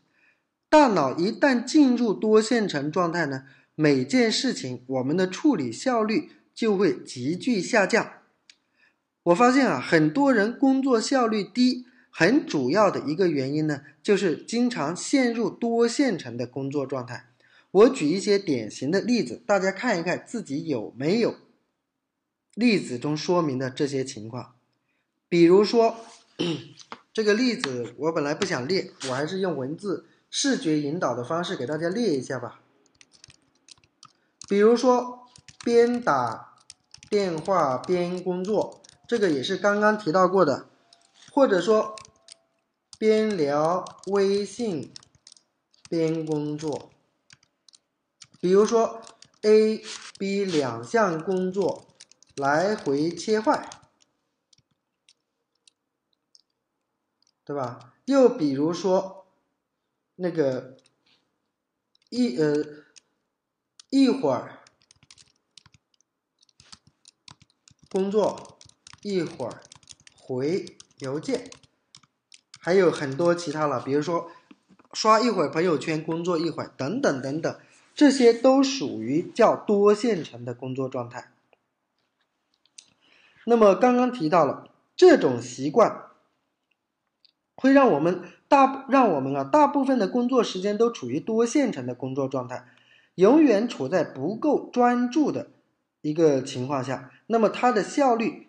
[0.70, 8.12] 大脑一旦进入多线程状态呢，每件事情我们的处理效率就会急剧下降。
[9.24, 17.30] 我发现啊，很多人工作效率低，很主要的一个原因呢，就是经常陷入多线程的工作状态。
[17.72, 21.36] 我举一些典型的例子，大家看一看自己有没有
[22.56, 24.56] 例子中说明的这些情况。
[25.30, 25.98] 比如说，
[27.14, 32.62] 这个例子我本来不想列，我还是用文字视觉引导的方式给大家列一下吧。
[34.48, 35.28] 比如说，
[35.64, 36.56] 边打
[37.10, 40.70] 电话边工作，这个也是刚刚提到过的，
[41.32, 41.96] 或者说
[42.98, 44.94] 边聊微信
[45.90, 46.90] 边工作。
[48.40, 49.02] 比如说
[49.42, 49.84] ，A、
[50.18, 51.88] B 两项工作
[52.36, 53.68] 来回切换，
[57.44, 57.94] 对吧？
[58.06, 59.17] 又比如说，
[60.18, 60.78] 那个
[62.10, 62.56] 一呃
[63.90, 64.60] 一会儿
[67.90, 68.58] 工作，
[69.02, 69.64] 一会儿
[70.16, 71.50] 回邮件，
[72.60, 74.32] 还有很多其他了，比如说
[74.92, 77.60] 刷一会儿朋友圈，工作一会儿，等等等等。
[77.96, 81.32] 这些都属于叫多线程的工作状态。
[83.46, 86.12] 那么刚刚提到了这种习惯，
[87.56, 92.66] 会让我们大让我们啊大部分的工作时间都处于多线程的工作状态，
[93.16, 95.50] 永远处在不够专注的
[96.02, 98.48] 一个情况下，那么它的效率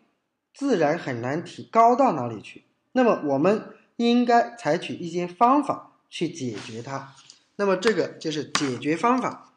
[0.55, 2.65] 自然很难提高到哪里去。
[2.93, 7.15] 那么我们应该采取一些方法去解决它。
[7.57, 9.53] 那么这个就是解决方法。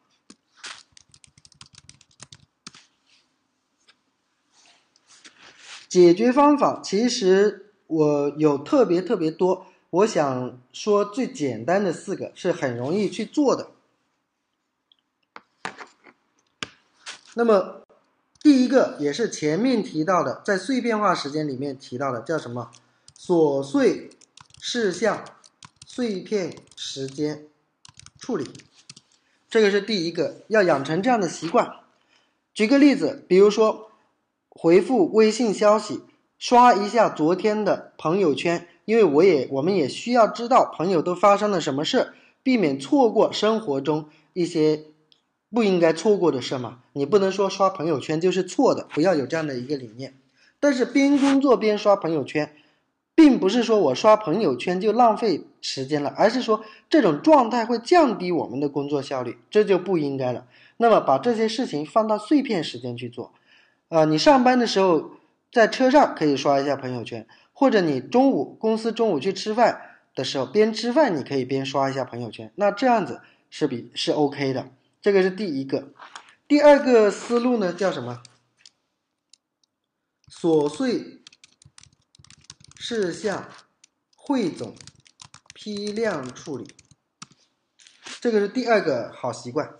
[5.88, 13.72] 解决方法其实我有特别特别多，我想说最简单的四个是很容易去做的。
[17.34, 17.82] 那么
[18.40, 22.70] 第一个也是前面提到的，在碎片化时间里面提到的，叫什么？
[23.18, 24.08] 琐碎
[24.58, 25.24] 事项
[25.86, 27.46] 碎片时间。
[28.18, 28.50] 处理，
[29.50, 31.80] 这个是第一个，要养成这样的习惯。
[32.54, 33.90] 举个例子，比如说
[34.48, 36.02] 回复微信消息，
[36.38, 44.84] 刷一下昨天的朋友圈，因为我也我们也需要知道朋友都发生了什么事，避免错过生活中一些
[45.50, 46.80] 不应该错过的事嘛。
[46.92, 50.14] 你不能说刷朋友圈就是错的，不要有这样的一个理念。
[50.60, 52.52] 但是边工作边刷朋友圈。
[53.14, 60.46] 并不是说我刷朋友圈就浪费时间了，而是说这种状态会降低我们的工作效率，这就不应该了。
[60.78, 63.34] 那么把这些事情放到碎片时间去做，
[63.90, 65.10] 啊，你上班的时候
[65.52, 67.26] 在车上可以刷一下朋友圈，
[67.62, 73.20] 或者你中午公司中午去吃饭的时候边吃饭你可以边刷一下朋友圈，那这样子
[73.50, 74.68] 是比是 OK 的。
[75.00, 75.92] 这个是第一个，
[76.48, 78.20] 第二个思路呢叫什么？
[80.28, 81.22] 琐碎。
[82.74, 83.48] 事项
[84.16, 84.74] 汇总、
[85.54, 86.66] 批量处理，
[88.20, 89.76] 这个是第二个好习惯。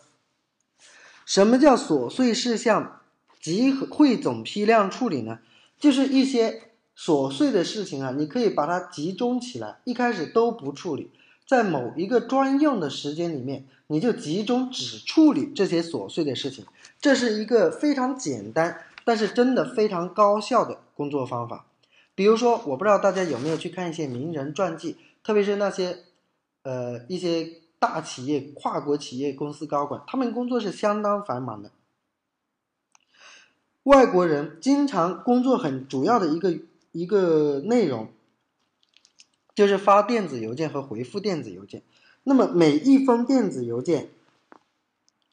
[1.27, 3.03] 什么叫琐碎事项
[3.40, 5.40] 集合汇总批量处理呢？
[5.81, 11.11] 就是一些琐碎的事情啊，你可以把它集中起来，一开始都不处理，
[11.46, 16.64] 在某一个专用的时间里面，你就集中只处理这些琐碎的事情。
[17.00, 21.66] 这是一个非常简单，但是真的非常高效的工作方法。
[22.14, 25.98] 比如说，我不知道大家有没有去看一些名人传记，特别是那些，
[26.62, 31.71] 呃，一些大企业、跨国企业公司高管，他们工作是相当繁忙的。
[33.85, 36.56] 外国人经常工作很主要的一个
[36.93, 38.09] 一个内容，
[39.55, 41.83] 就是发电子邮件和回复电子邮件。
[42.25, 44.11] 那么每一封电子邮件，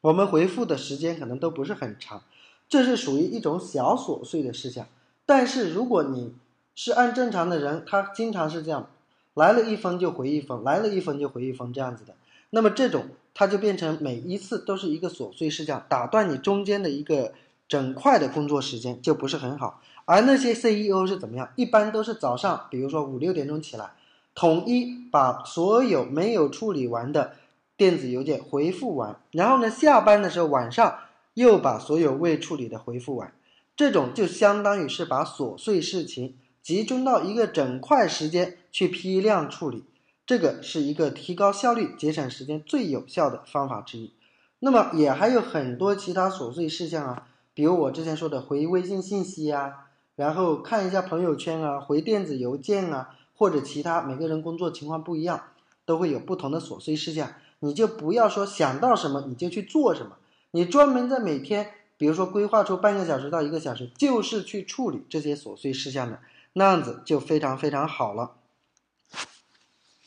[0.02, 2.24] 我们回复的时间可能都不是很长，
[2.68, 4.88] 这是属于一种小琐碎的事项。
[5.26, 6.34] 但是如果你
[6.74, 8.90] 是按正常的人，他经常是这样，
[9.36, 12.16] 来了一封就回一封，来了一封就回一封这样子的。
[12.50, 17.34] 那么这种他就变成每一次都是一个琐碎事项，打断你中间的一个
[17.70, 19.82] 整块的工作时间就不是很好。
[20.04, 21.50] 而那些 CEO 是怎么样？
[21.56, 23.92] 一般都是早上，比如说五六点钟起来，
[24.36, 27.36] 统一把所有没有处理完的
[27.78, 30.98] 电子邮件回复完，然后呢，下班的时候晚上
[31.36, 33.32] 又把所有未处理的回复完。
[33.76, 39.86] 这种就相当于是把琐碎事情集中到一个整块时间去批量处理，
[40.26, 44.12] 这个是一个提高效率、节省时间最有效的方法之一。
[44.60, 47.28] 那么也还有很多其他琐碎事项啊，
[47.60, 55.44] 比如我之前说的回微信信息啊，然后看一下朋友圈啊，回电子邮件啊，或者其他每个人工作情况不一样，
[55.84, 57.34] 都会有不同的琐碎事项。
[57.60, 60.16] 你就不要说想到什么你就去做什么，
[60.52, 66.22] 你专门在每天，比如说规划出半个小时到一个小时，就是去处理这些琐碎事项的，
[66.54, 68.38] 那样子就非常非常好了。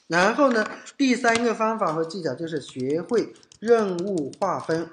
[0.07, 3.35] 然后呢，第三个方法和技巧就是学会。
[3.61, 4.91] 任务划分，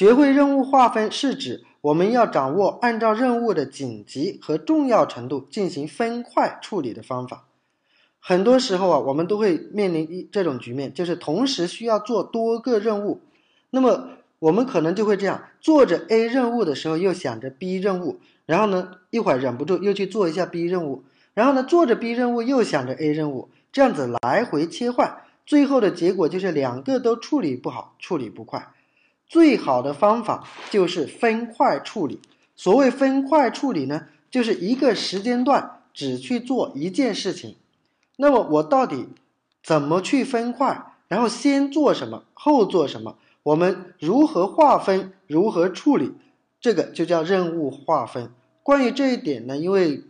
[0.00, 7.44] 学会任务划分是指我们要掌握按照任务的紧急和重要程度进行分块处理的方法。
[8.18, 13.20] 很多时候啊，我们都会面临一这种局面，就是同时需要做多个任务。
[13.68, 23.50] 那么我们可能就会这样：做着 A 任务的时候，又想着 B 任务，然后呢，一会儿忍不住又去做一下 B 任务，然后呢，做着 B 任务又想着 A 任务。
[23.70, 28.72] 这样子来回切换，最后的结果就是两个都处理不好，处理不快。
[29.30, 32.20] 最好的方法就是分块处理。
[32.56, 37.54] 所谓分块处理呢，就是一个时间段只去做一件事情。
[38.16, 39.08] 那么我到底
[39.62, 40.92] 怎么去分块？
[41.08, 43.16] 然后先做什么，后做什么？
[43.44, 45.12] 我们如何划分？
[45.26, 46.12] 如何处理？
[46.60, 48.30] 这个就叫任务划分。
[48.62, 50.02] 关于这一点呢，因为。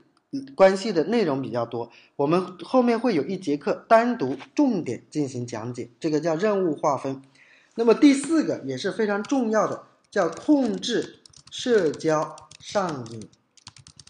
[0.55, 7.21] 关系的内容比较多，我们后面会有一节课单独重点进行讲解，这个叫任务划分。
[7.81, 11.21] 那么第四个也是非常重要的，叫控制
[11.51, 13.27] 社交上瘾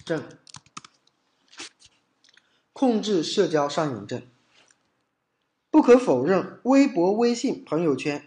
[0.04, 0.24] 症。
[2.72, 4.22] 控制社交上瘾症，
[5.70, 8.26] 不可否认，微博、微信、朋友圈，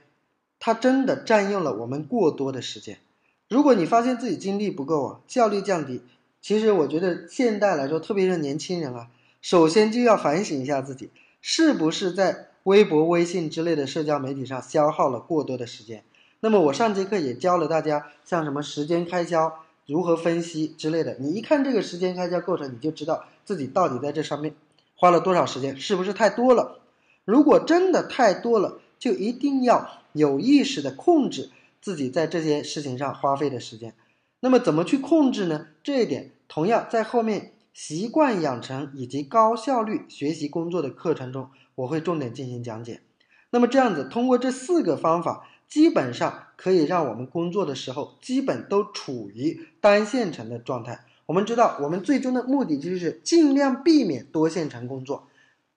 [0.59, 3.01] 它真的占用了我们过多的时间。
[3.49, 6.03] 如果你发现自己精力不够啊，效率降低。
[6.41, 9.09] 其实我觉得现代来说，特别是年轻人啊，
[9.41, 11.09] 首先就要反省一下自己，
[11.41, 16.03] 是不是在微博、微信之类的社交媒体上消耗了过多的时间。
[16.39, 21.16] 那么我上节课也教了大家，像什么时间开销如何分析之类的。
[21.20, 24.53] 你一看这个时间开销构成，你就知道自己到底在这上面
[24.95, 26.80] 花了多少时间，是不是太多了？
[27.24, 31.49] 如果真的太多了，就一定要有意识的控制
[31.82, 33.93] 自己在这些事情上花费的时间。
[34.41, 35.68] 那么怎么去控制呢？
[35.82, 43.01] 这一点同样在后面习惯养成以及高效率学习工作的课程中，我会重点进行讲解。
[43.49, 51.05] 那么这样子，通过这四个方法，基本上可以让我们工作的时候基本都处于单线程的状态。
[51.26, 55.28] 我们知道，我们最终的目的就是尽量避免多线程工作，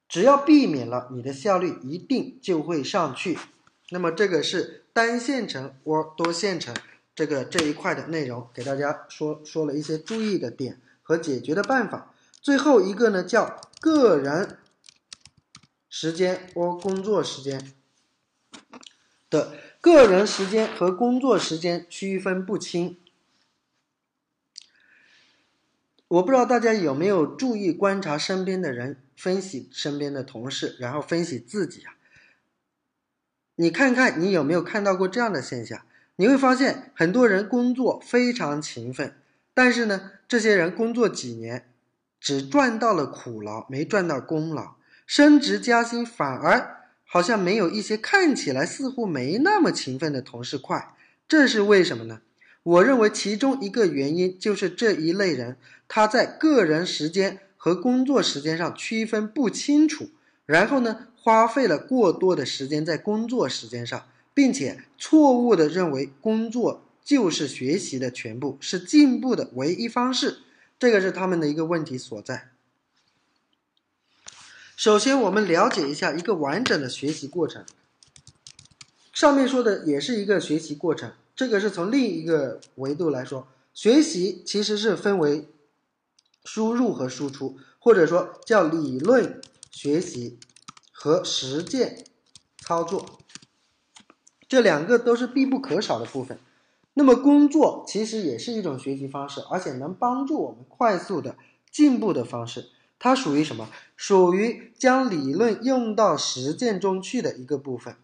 [0.08, 3.38] 只要避免了，你的效率一定就会上去。
[3.90, 6.74] 那么这个是单线程或多线程。
[7.14, 12.12] 这个这一块的内容给大家说说了一些注意的点和解决的办法。
[12.40, 14.58] 最后一个呢叫个人
[15.88, 17.72] 时间或工作时间
[19.30, 22.98] 的个人时间和工作时间区分不清。
[26.08, 31.94] 我不知道大家有没有注意观察身边的人，分析身边的同事，然后分析自己啊。
[33.54, 35.86] 你看看你有没有看到过这样的现象？
[36.16, 39.20] 你会发现，很多人工作非常勤奋，
[39.58, 41.64] 但是呢，这些人工作几年，
[42.20, 44.74] 只赚到了苦劳，没赚到功劳，
[45.06, 50.94] 升职加薪反而好像没有一些看起来似乎没那么勤奋的同事快。
[51.26, 52.20] 这是为什么呢？
[52.64, 55.56] 我认为其中一个原因就是这一类人
[55.88, 60.10] 他在个人时间和工作时间上区分不清楚，
[60.44, 64.04] 然后呢，花费了过多的时间在工作时间上。
[64.36, 70.38] 并且错误的认为工作就是学习的全部，是进步的唯一方式，
[70.76, 72.50] 这个是他们的一个问题所在。
[74.74, 77.64] 首先，我们了解一下一个完整的学习过程。
[79.12, 85.46] 上面说的也是一个学习过程，这个是从另一个维度来说，学习其实是分为
[86.44, 89.40] 输入和输出，或者说叫理论
[89.70, 90.40] 学习
[90.90, 92.04] 和实践
[92.58, 93.20] 操作。
[94.48, 96.36] 这两个都是必不可少的部分。
[96.98, 101.36] 那么，工作其实也是一种学习方式，而且能帮助我们快速的
[101.70, 102.70] 进步的方式。
[102.98, 103.68] 它属于什么？
[103.96, 107.96] 属于将理论用到实践中去的一个部分。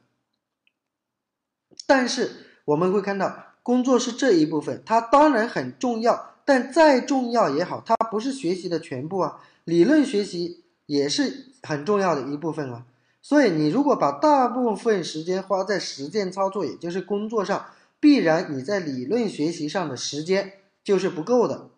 [1.86, 2.32] 但是
[2.66, 9.40] 我们会看到，工作是这一部分，它当然很重要，但再重要也好，它不是学习的全部啊。
[9.64, 12.84] 理论学习也是很重要的一部分啊。
[13.22, 17.64] 所以，你如果把大部分时间花在实践操作，也就是工作上，
[18.02, 21.70] 必然你在理论学习上的时间就是不够的。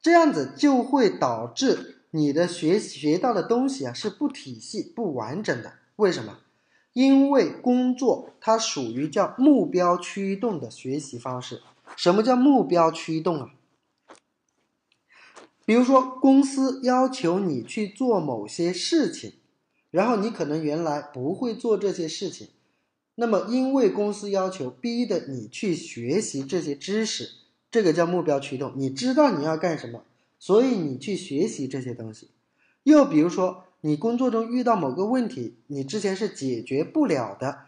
[0.00, 5.74] 这样子就会导致你的学学到的东西啊是不体系、不完整的。
[5.96, 6.38] 为什么？
[6.94, 11.60] 因为工作它属于叫目标驱动的学习方式。
[11.94, 13.50] 什么叫目标驱动啊？
[15.66, 19.34] 比如说，公司要求你去做某些事情，
[19.90, 22.48] 然后你可能原来不会做这些事情，
[23.16, 27.32] 那么因为公司要求，逼的你去学习这些知识，
[27.70, 28.72] 这个叫目标驱动。
[28.76, 30.04] 你知道你要干什么，
[30.38, 32.28] 所以你去学习这些东西。
[32.84, 33.64] 又比如说。
[33.82, 37.66] 你工作中遇到某个问题，你之前是解决不了的，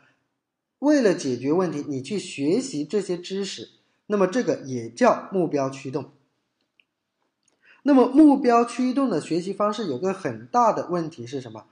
[0.81, 3.69] 为了解决问题，你去学习这些知识，
[4.07, 6.07] 那么这个也叫目标驱动。
[7.85, 11.67] 那么目标驱动的学习方式有个很大的问题是什么？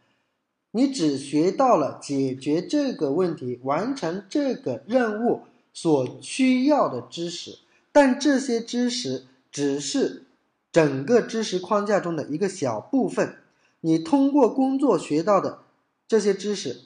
[0.76, 7.60] 你只学到了解决这个问题、完成这个任务所需要的知识，
[7.92, 10.26] 但这些知识只是
[10.70, 13.38] 整个知识框架中的一个小部分。
[13.80, 15.62] 你通过工作学到的
[16.06, 16.82] 这些知识，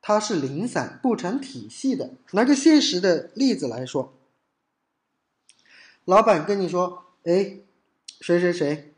[0.00, 2.12] 它是零散不成体系的。
[2.30, 4.14] 拿个现实的例子来说，
[6.04, 7.58] 老板跟你说：“哎，
[8.20, 8.94] 谁谁谁，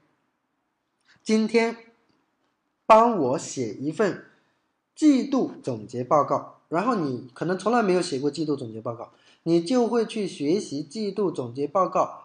[1.23, 1.75] 今天
[2.91, 4.25] 帮我写一份
[4.97, 9.13] 季度总结报告。”然后你可能从来没有写过季度总结报告，
[9.45, 12.25] 你就会去学习季度总结报告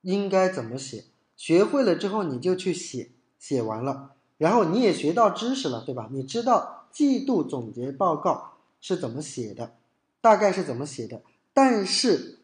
[0.00, 1.04] 应该怎么写。
[1.36, 4.12] 学会了之后，你就去写，写完了。
[4.38, 6.08] 然后你也学到知识了，对吧？
[6.10, 9.76] 你知道季度总结报告是怎么写的，
[10.22, 11.20] 大概是怎么写的。
[11.52, 12.38] 但是，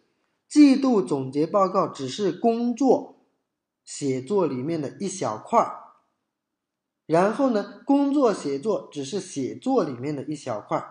[0.47, 3.17] 季度总结报告只是工作
[3.87, 5.84] 写作里面的一小块儿。
[7.07, 10.85] 然后呢，工作写作只是写作里面的一小块，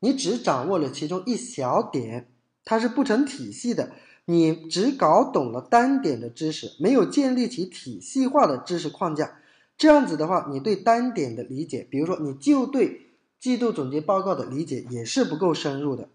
[0.00, 2.28] 你只掌握了其中一小点，
[2.64, 3.92] 它是不成体系的。
[4.26, 9.40] 你只搞懂了单点的知识，没有建立起体系化的知识框架。
[9.76, 13.06] 这样子的话，你对单点的理解，比如说你就对
[13.40, 16.08] 季度总结报告的理解也是不够深入的，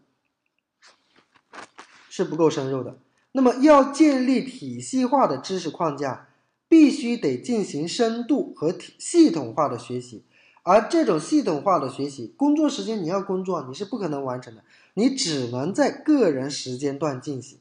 [2.09, 2.97] 是不够深入的。
[3.33, 6.29] 那么要建立体系化的知识框架，
[6.75, 10.25] 必须得进行深度和体系统化的学习。
[10.61, 14.61] 而这种系统化的学习，工作时间你要工作，你是不可能完成的，
[14.93, 17.59] 你只能在个人时间段进行。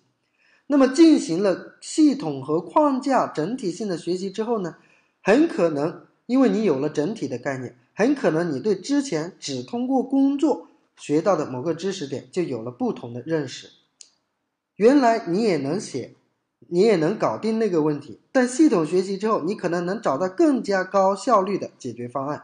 [0.66, 4.78] 那么进行了系统和框架整体性的学习之后呢？
[5.22, 13.70] 很可能，因为你有了整体的概念，很可能你对之前只通过工作学到的某个知识点就有了不同的认识。
[14.74, 16.16] 原来你也能写，
[16.68, 22.42] 你也能搞定那个问题，但系统学习之后，你可能能找到更加高效率的解决方案。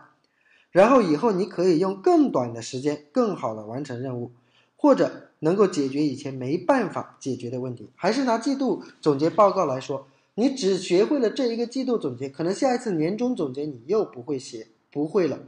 [0.71, 4.33] 然后以后你可以用更短的时间，更好的完成任务，
[4.77, 7.91] 或者能够解决以前没办法解决的问题。
[7.97, 10.07] 还是拿季度总结报告来说。
[10.37, 15.41] 你只学会了这一个季度总结，可能下一次年终总结你又不会写，不会了。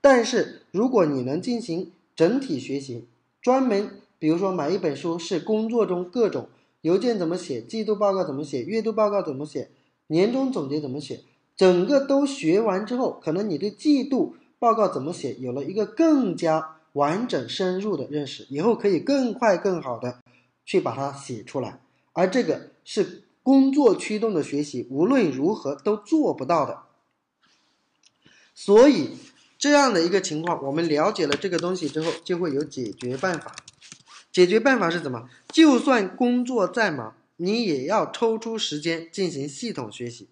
[0.00, 3.04] 但是如果你能进行整体学习，
[3.40, 6.48] 专门比如说买一本书，是工作中各种
[6.82, 9.70] 邮件怎么写，季度报告怎么写，月度报告怎么写，
[10.08, 11.22] 年终总结怎么写，
[11.56, 20.20] 整个都学完之后，可能你对季度报告怎么写有了一个更加完整深入的认识，以后可以更快更好的
[20.66, 21.80] 去把它写出来，
[22.12, 23.22] 而这个是。
[23.44, 26.82] 工作驱动的学习无论如何都做不到的，
[28.54, 29.16] 所以
[29.58, 33.56] 这样的一个情况，我们了解了这个东西之后，就会有解决办法。
[34.32, 35.28] 解决办法是怎么？
[35.48, 40.28] 就算工作再忙，你也要抽出时间进行系统学习。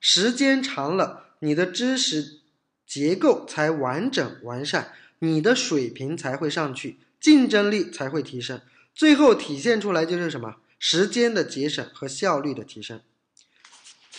[0.00, 2.40] 时间长了，你的知识
[2.86, 8.60] 结构才完整完善，你的水平才会上去，竞争力才会提升。
[8.94, 10.56] 最后体现出来就是什么？
[10.78, 13.00] 时间的节省和效率的提升，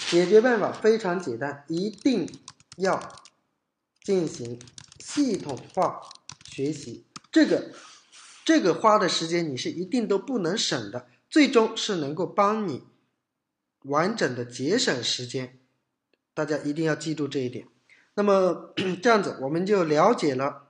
[0.10, 2.26] 解决办法非常简单，一定
[2.78, 3.22] 要
[4.02, 4.58] 进行
[5.00, 6.00] 系统化
[6.50, 7.04] 学习。
[7.30, 7.74] 这个
[8.46, 12.84] 这个花的时间你是一定都不能省的，最终是能够帮你
[13.84, 15.60] 完整的节省时间。
[16.34, 17.68] 大家一定要记住这一点。
[18.16, 20.70] 那么 这样子，我们就了解了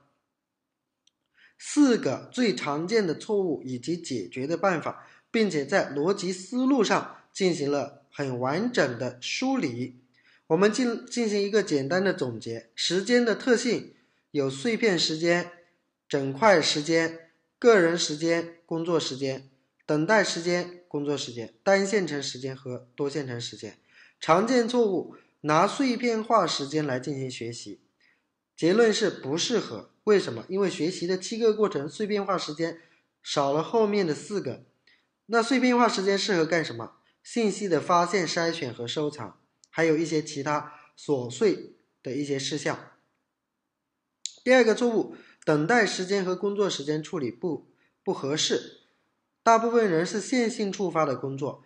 [1.58, 5.06] 四个最常见的错误以及解决的办法。
[5.34, 9.98] 并且在逻辑思路上进行了很完整的梳理。
[10.46, 13.96] 我们进进行一个简单的总结：时间的特性
[14.30, 15.50] 有碎片时间、
[16.08, 17.23] 整块时间、
[17.64, 19.48] 个人时间、工作时间、
[19.86, 23.78] 等待时间、工作时间、单线程时间和多线程时间。
[24.20, 27.80] 常见错误：拿碎片化时间来进行学习。
[28.54, 29.88] 结论是不适合。
[30.04, 30.44] 为什么？
[30.50, 32.82] 因为学习的七个过程碎片化时间。
[33.22, 34.66] 少了后面的四个。
[35.24, 36.98] 那碎片化时间适合干什么？
[37.22, 39.40] 信息的发现、筛选和收藏，
[39.70, 42.90] 还有一些其他琐碎的一些事项。
[44.44, 47.66] 第二个错误，等待时间和工作时间处理不
[48.02, 48.80] 不合适。
[49.42, 51.62] 大部分人是线性触发的工作，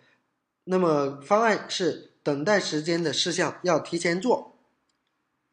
[0.65, 4.57] 那么方案是等待时间的事项要提前做。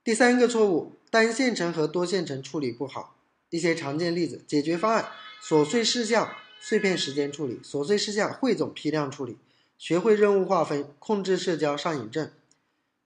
[0.02, 3.16] 第三个错误，单线程和多线程处理不好。
[3.50, 5.06] 一些常见例子，解决方案：
[5.40, 9.38] 琐碎事项碎片时间处理，琐碎事项汇总批量处理，
[9.78, 12.30] 学会任务划分，控制社交上瘾症。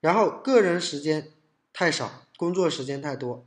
[0.01, 1.31] 然后个人时间
[1.75, 3.47] 太少，工作时间太多。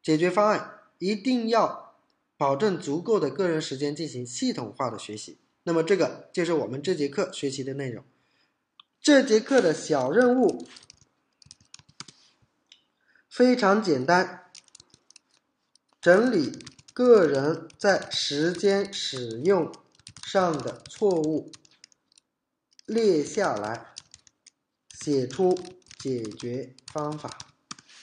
[0.00, 1.96] 解决方案一定要
[2.36, 5.38] 保证足够的个人时间进行系统化的学习。
[5.64, 8.04] 那么这个就是我们这节课学习的内容。
[9.00, 10.66] 这节课的小任务
[13.28, 14.50] 非常简单，
[16.00, 16.58] 整理
[16.92, 19.72] 个人在时间使用
[20.24, 21.52] 上的错误，
[22.86, 23.94] 列下来，
[25.00, 25.56] 写出
[25.98, 27.38] 解决方法。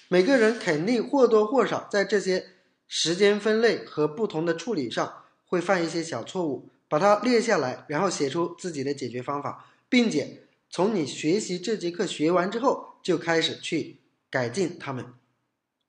[0.08, 2.55] 每个人肯定或多或少在这些
[2.88, 13.98] 时间分类和不同的处理上会犯一些小错误，把它列下来，然后写出自己的解决方法，并且从你学习这节课学完之后就开始去
[14.30, 15.06] 改进它们。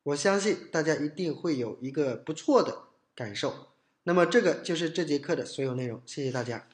[0.05, 2.84] 我相信大家一定会有一个不错的
[3.14, 3.68] 感受。
[4.05, 6.68] 那么这个就是这节课的所有内容，谢谢大家。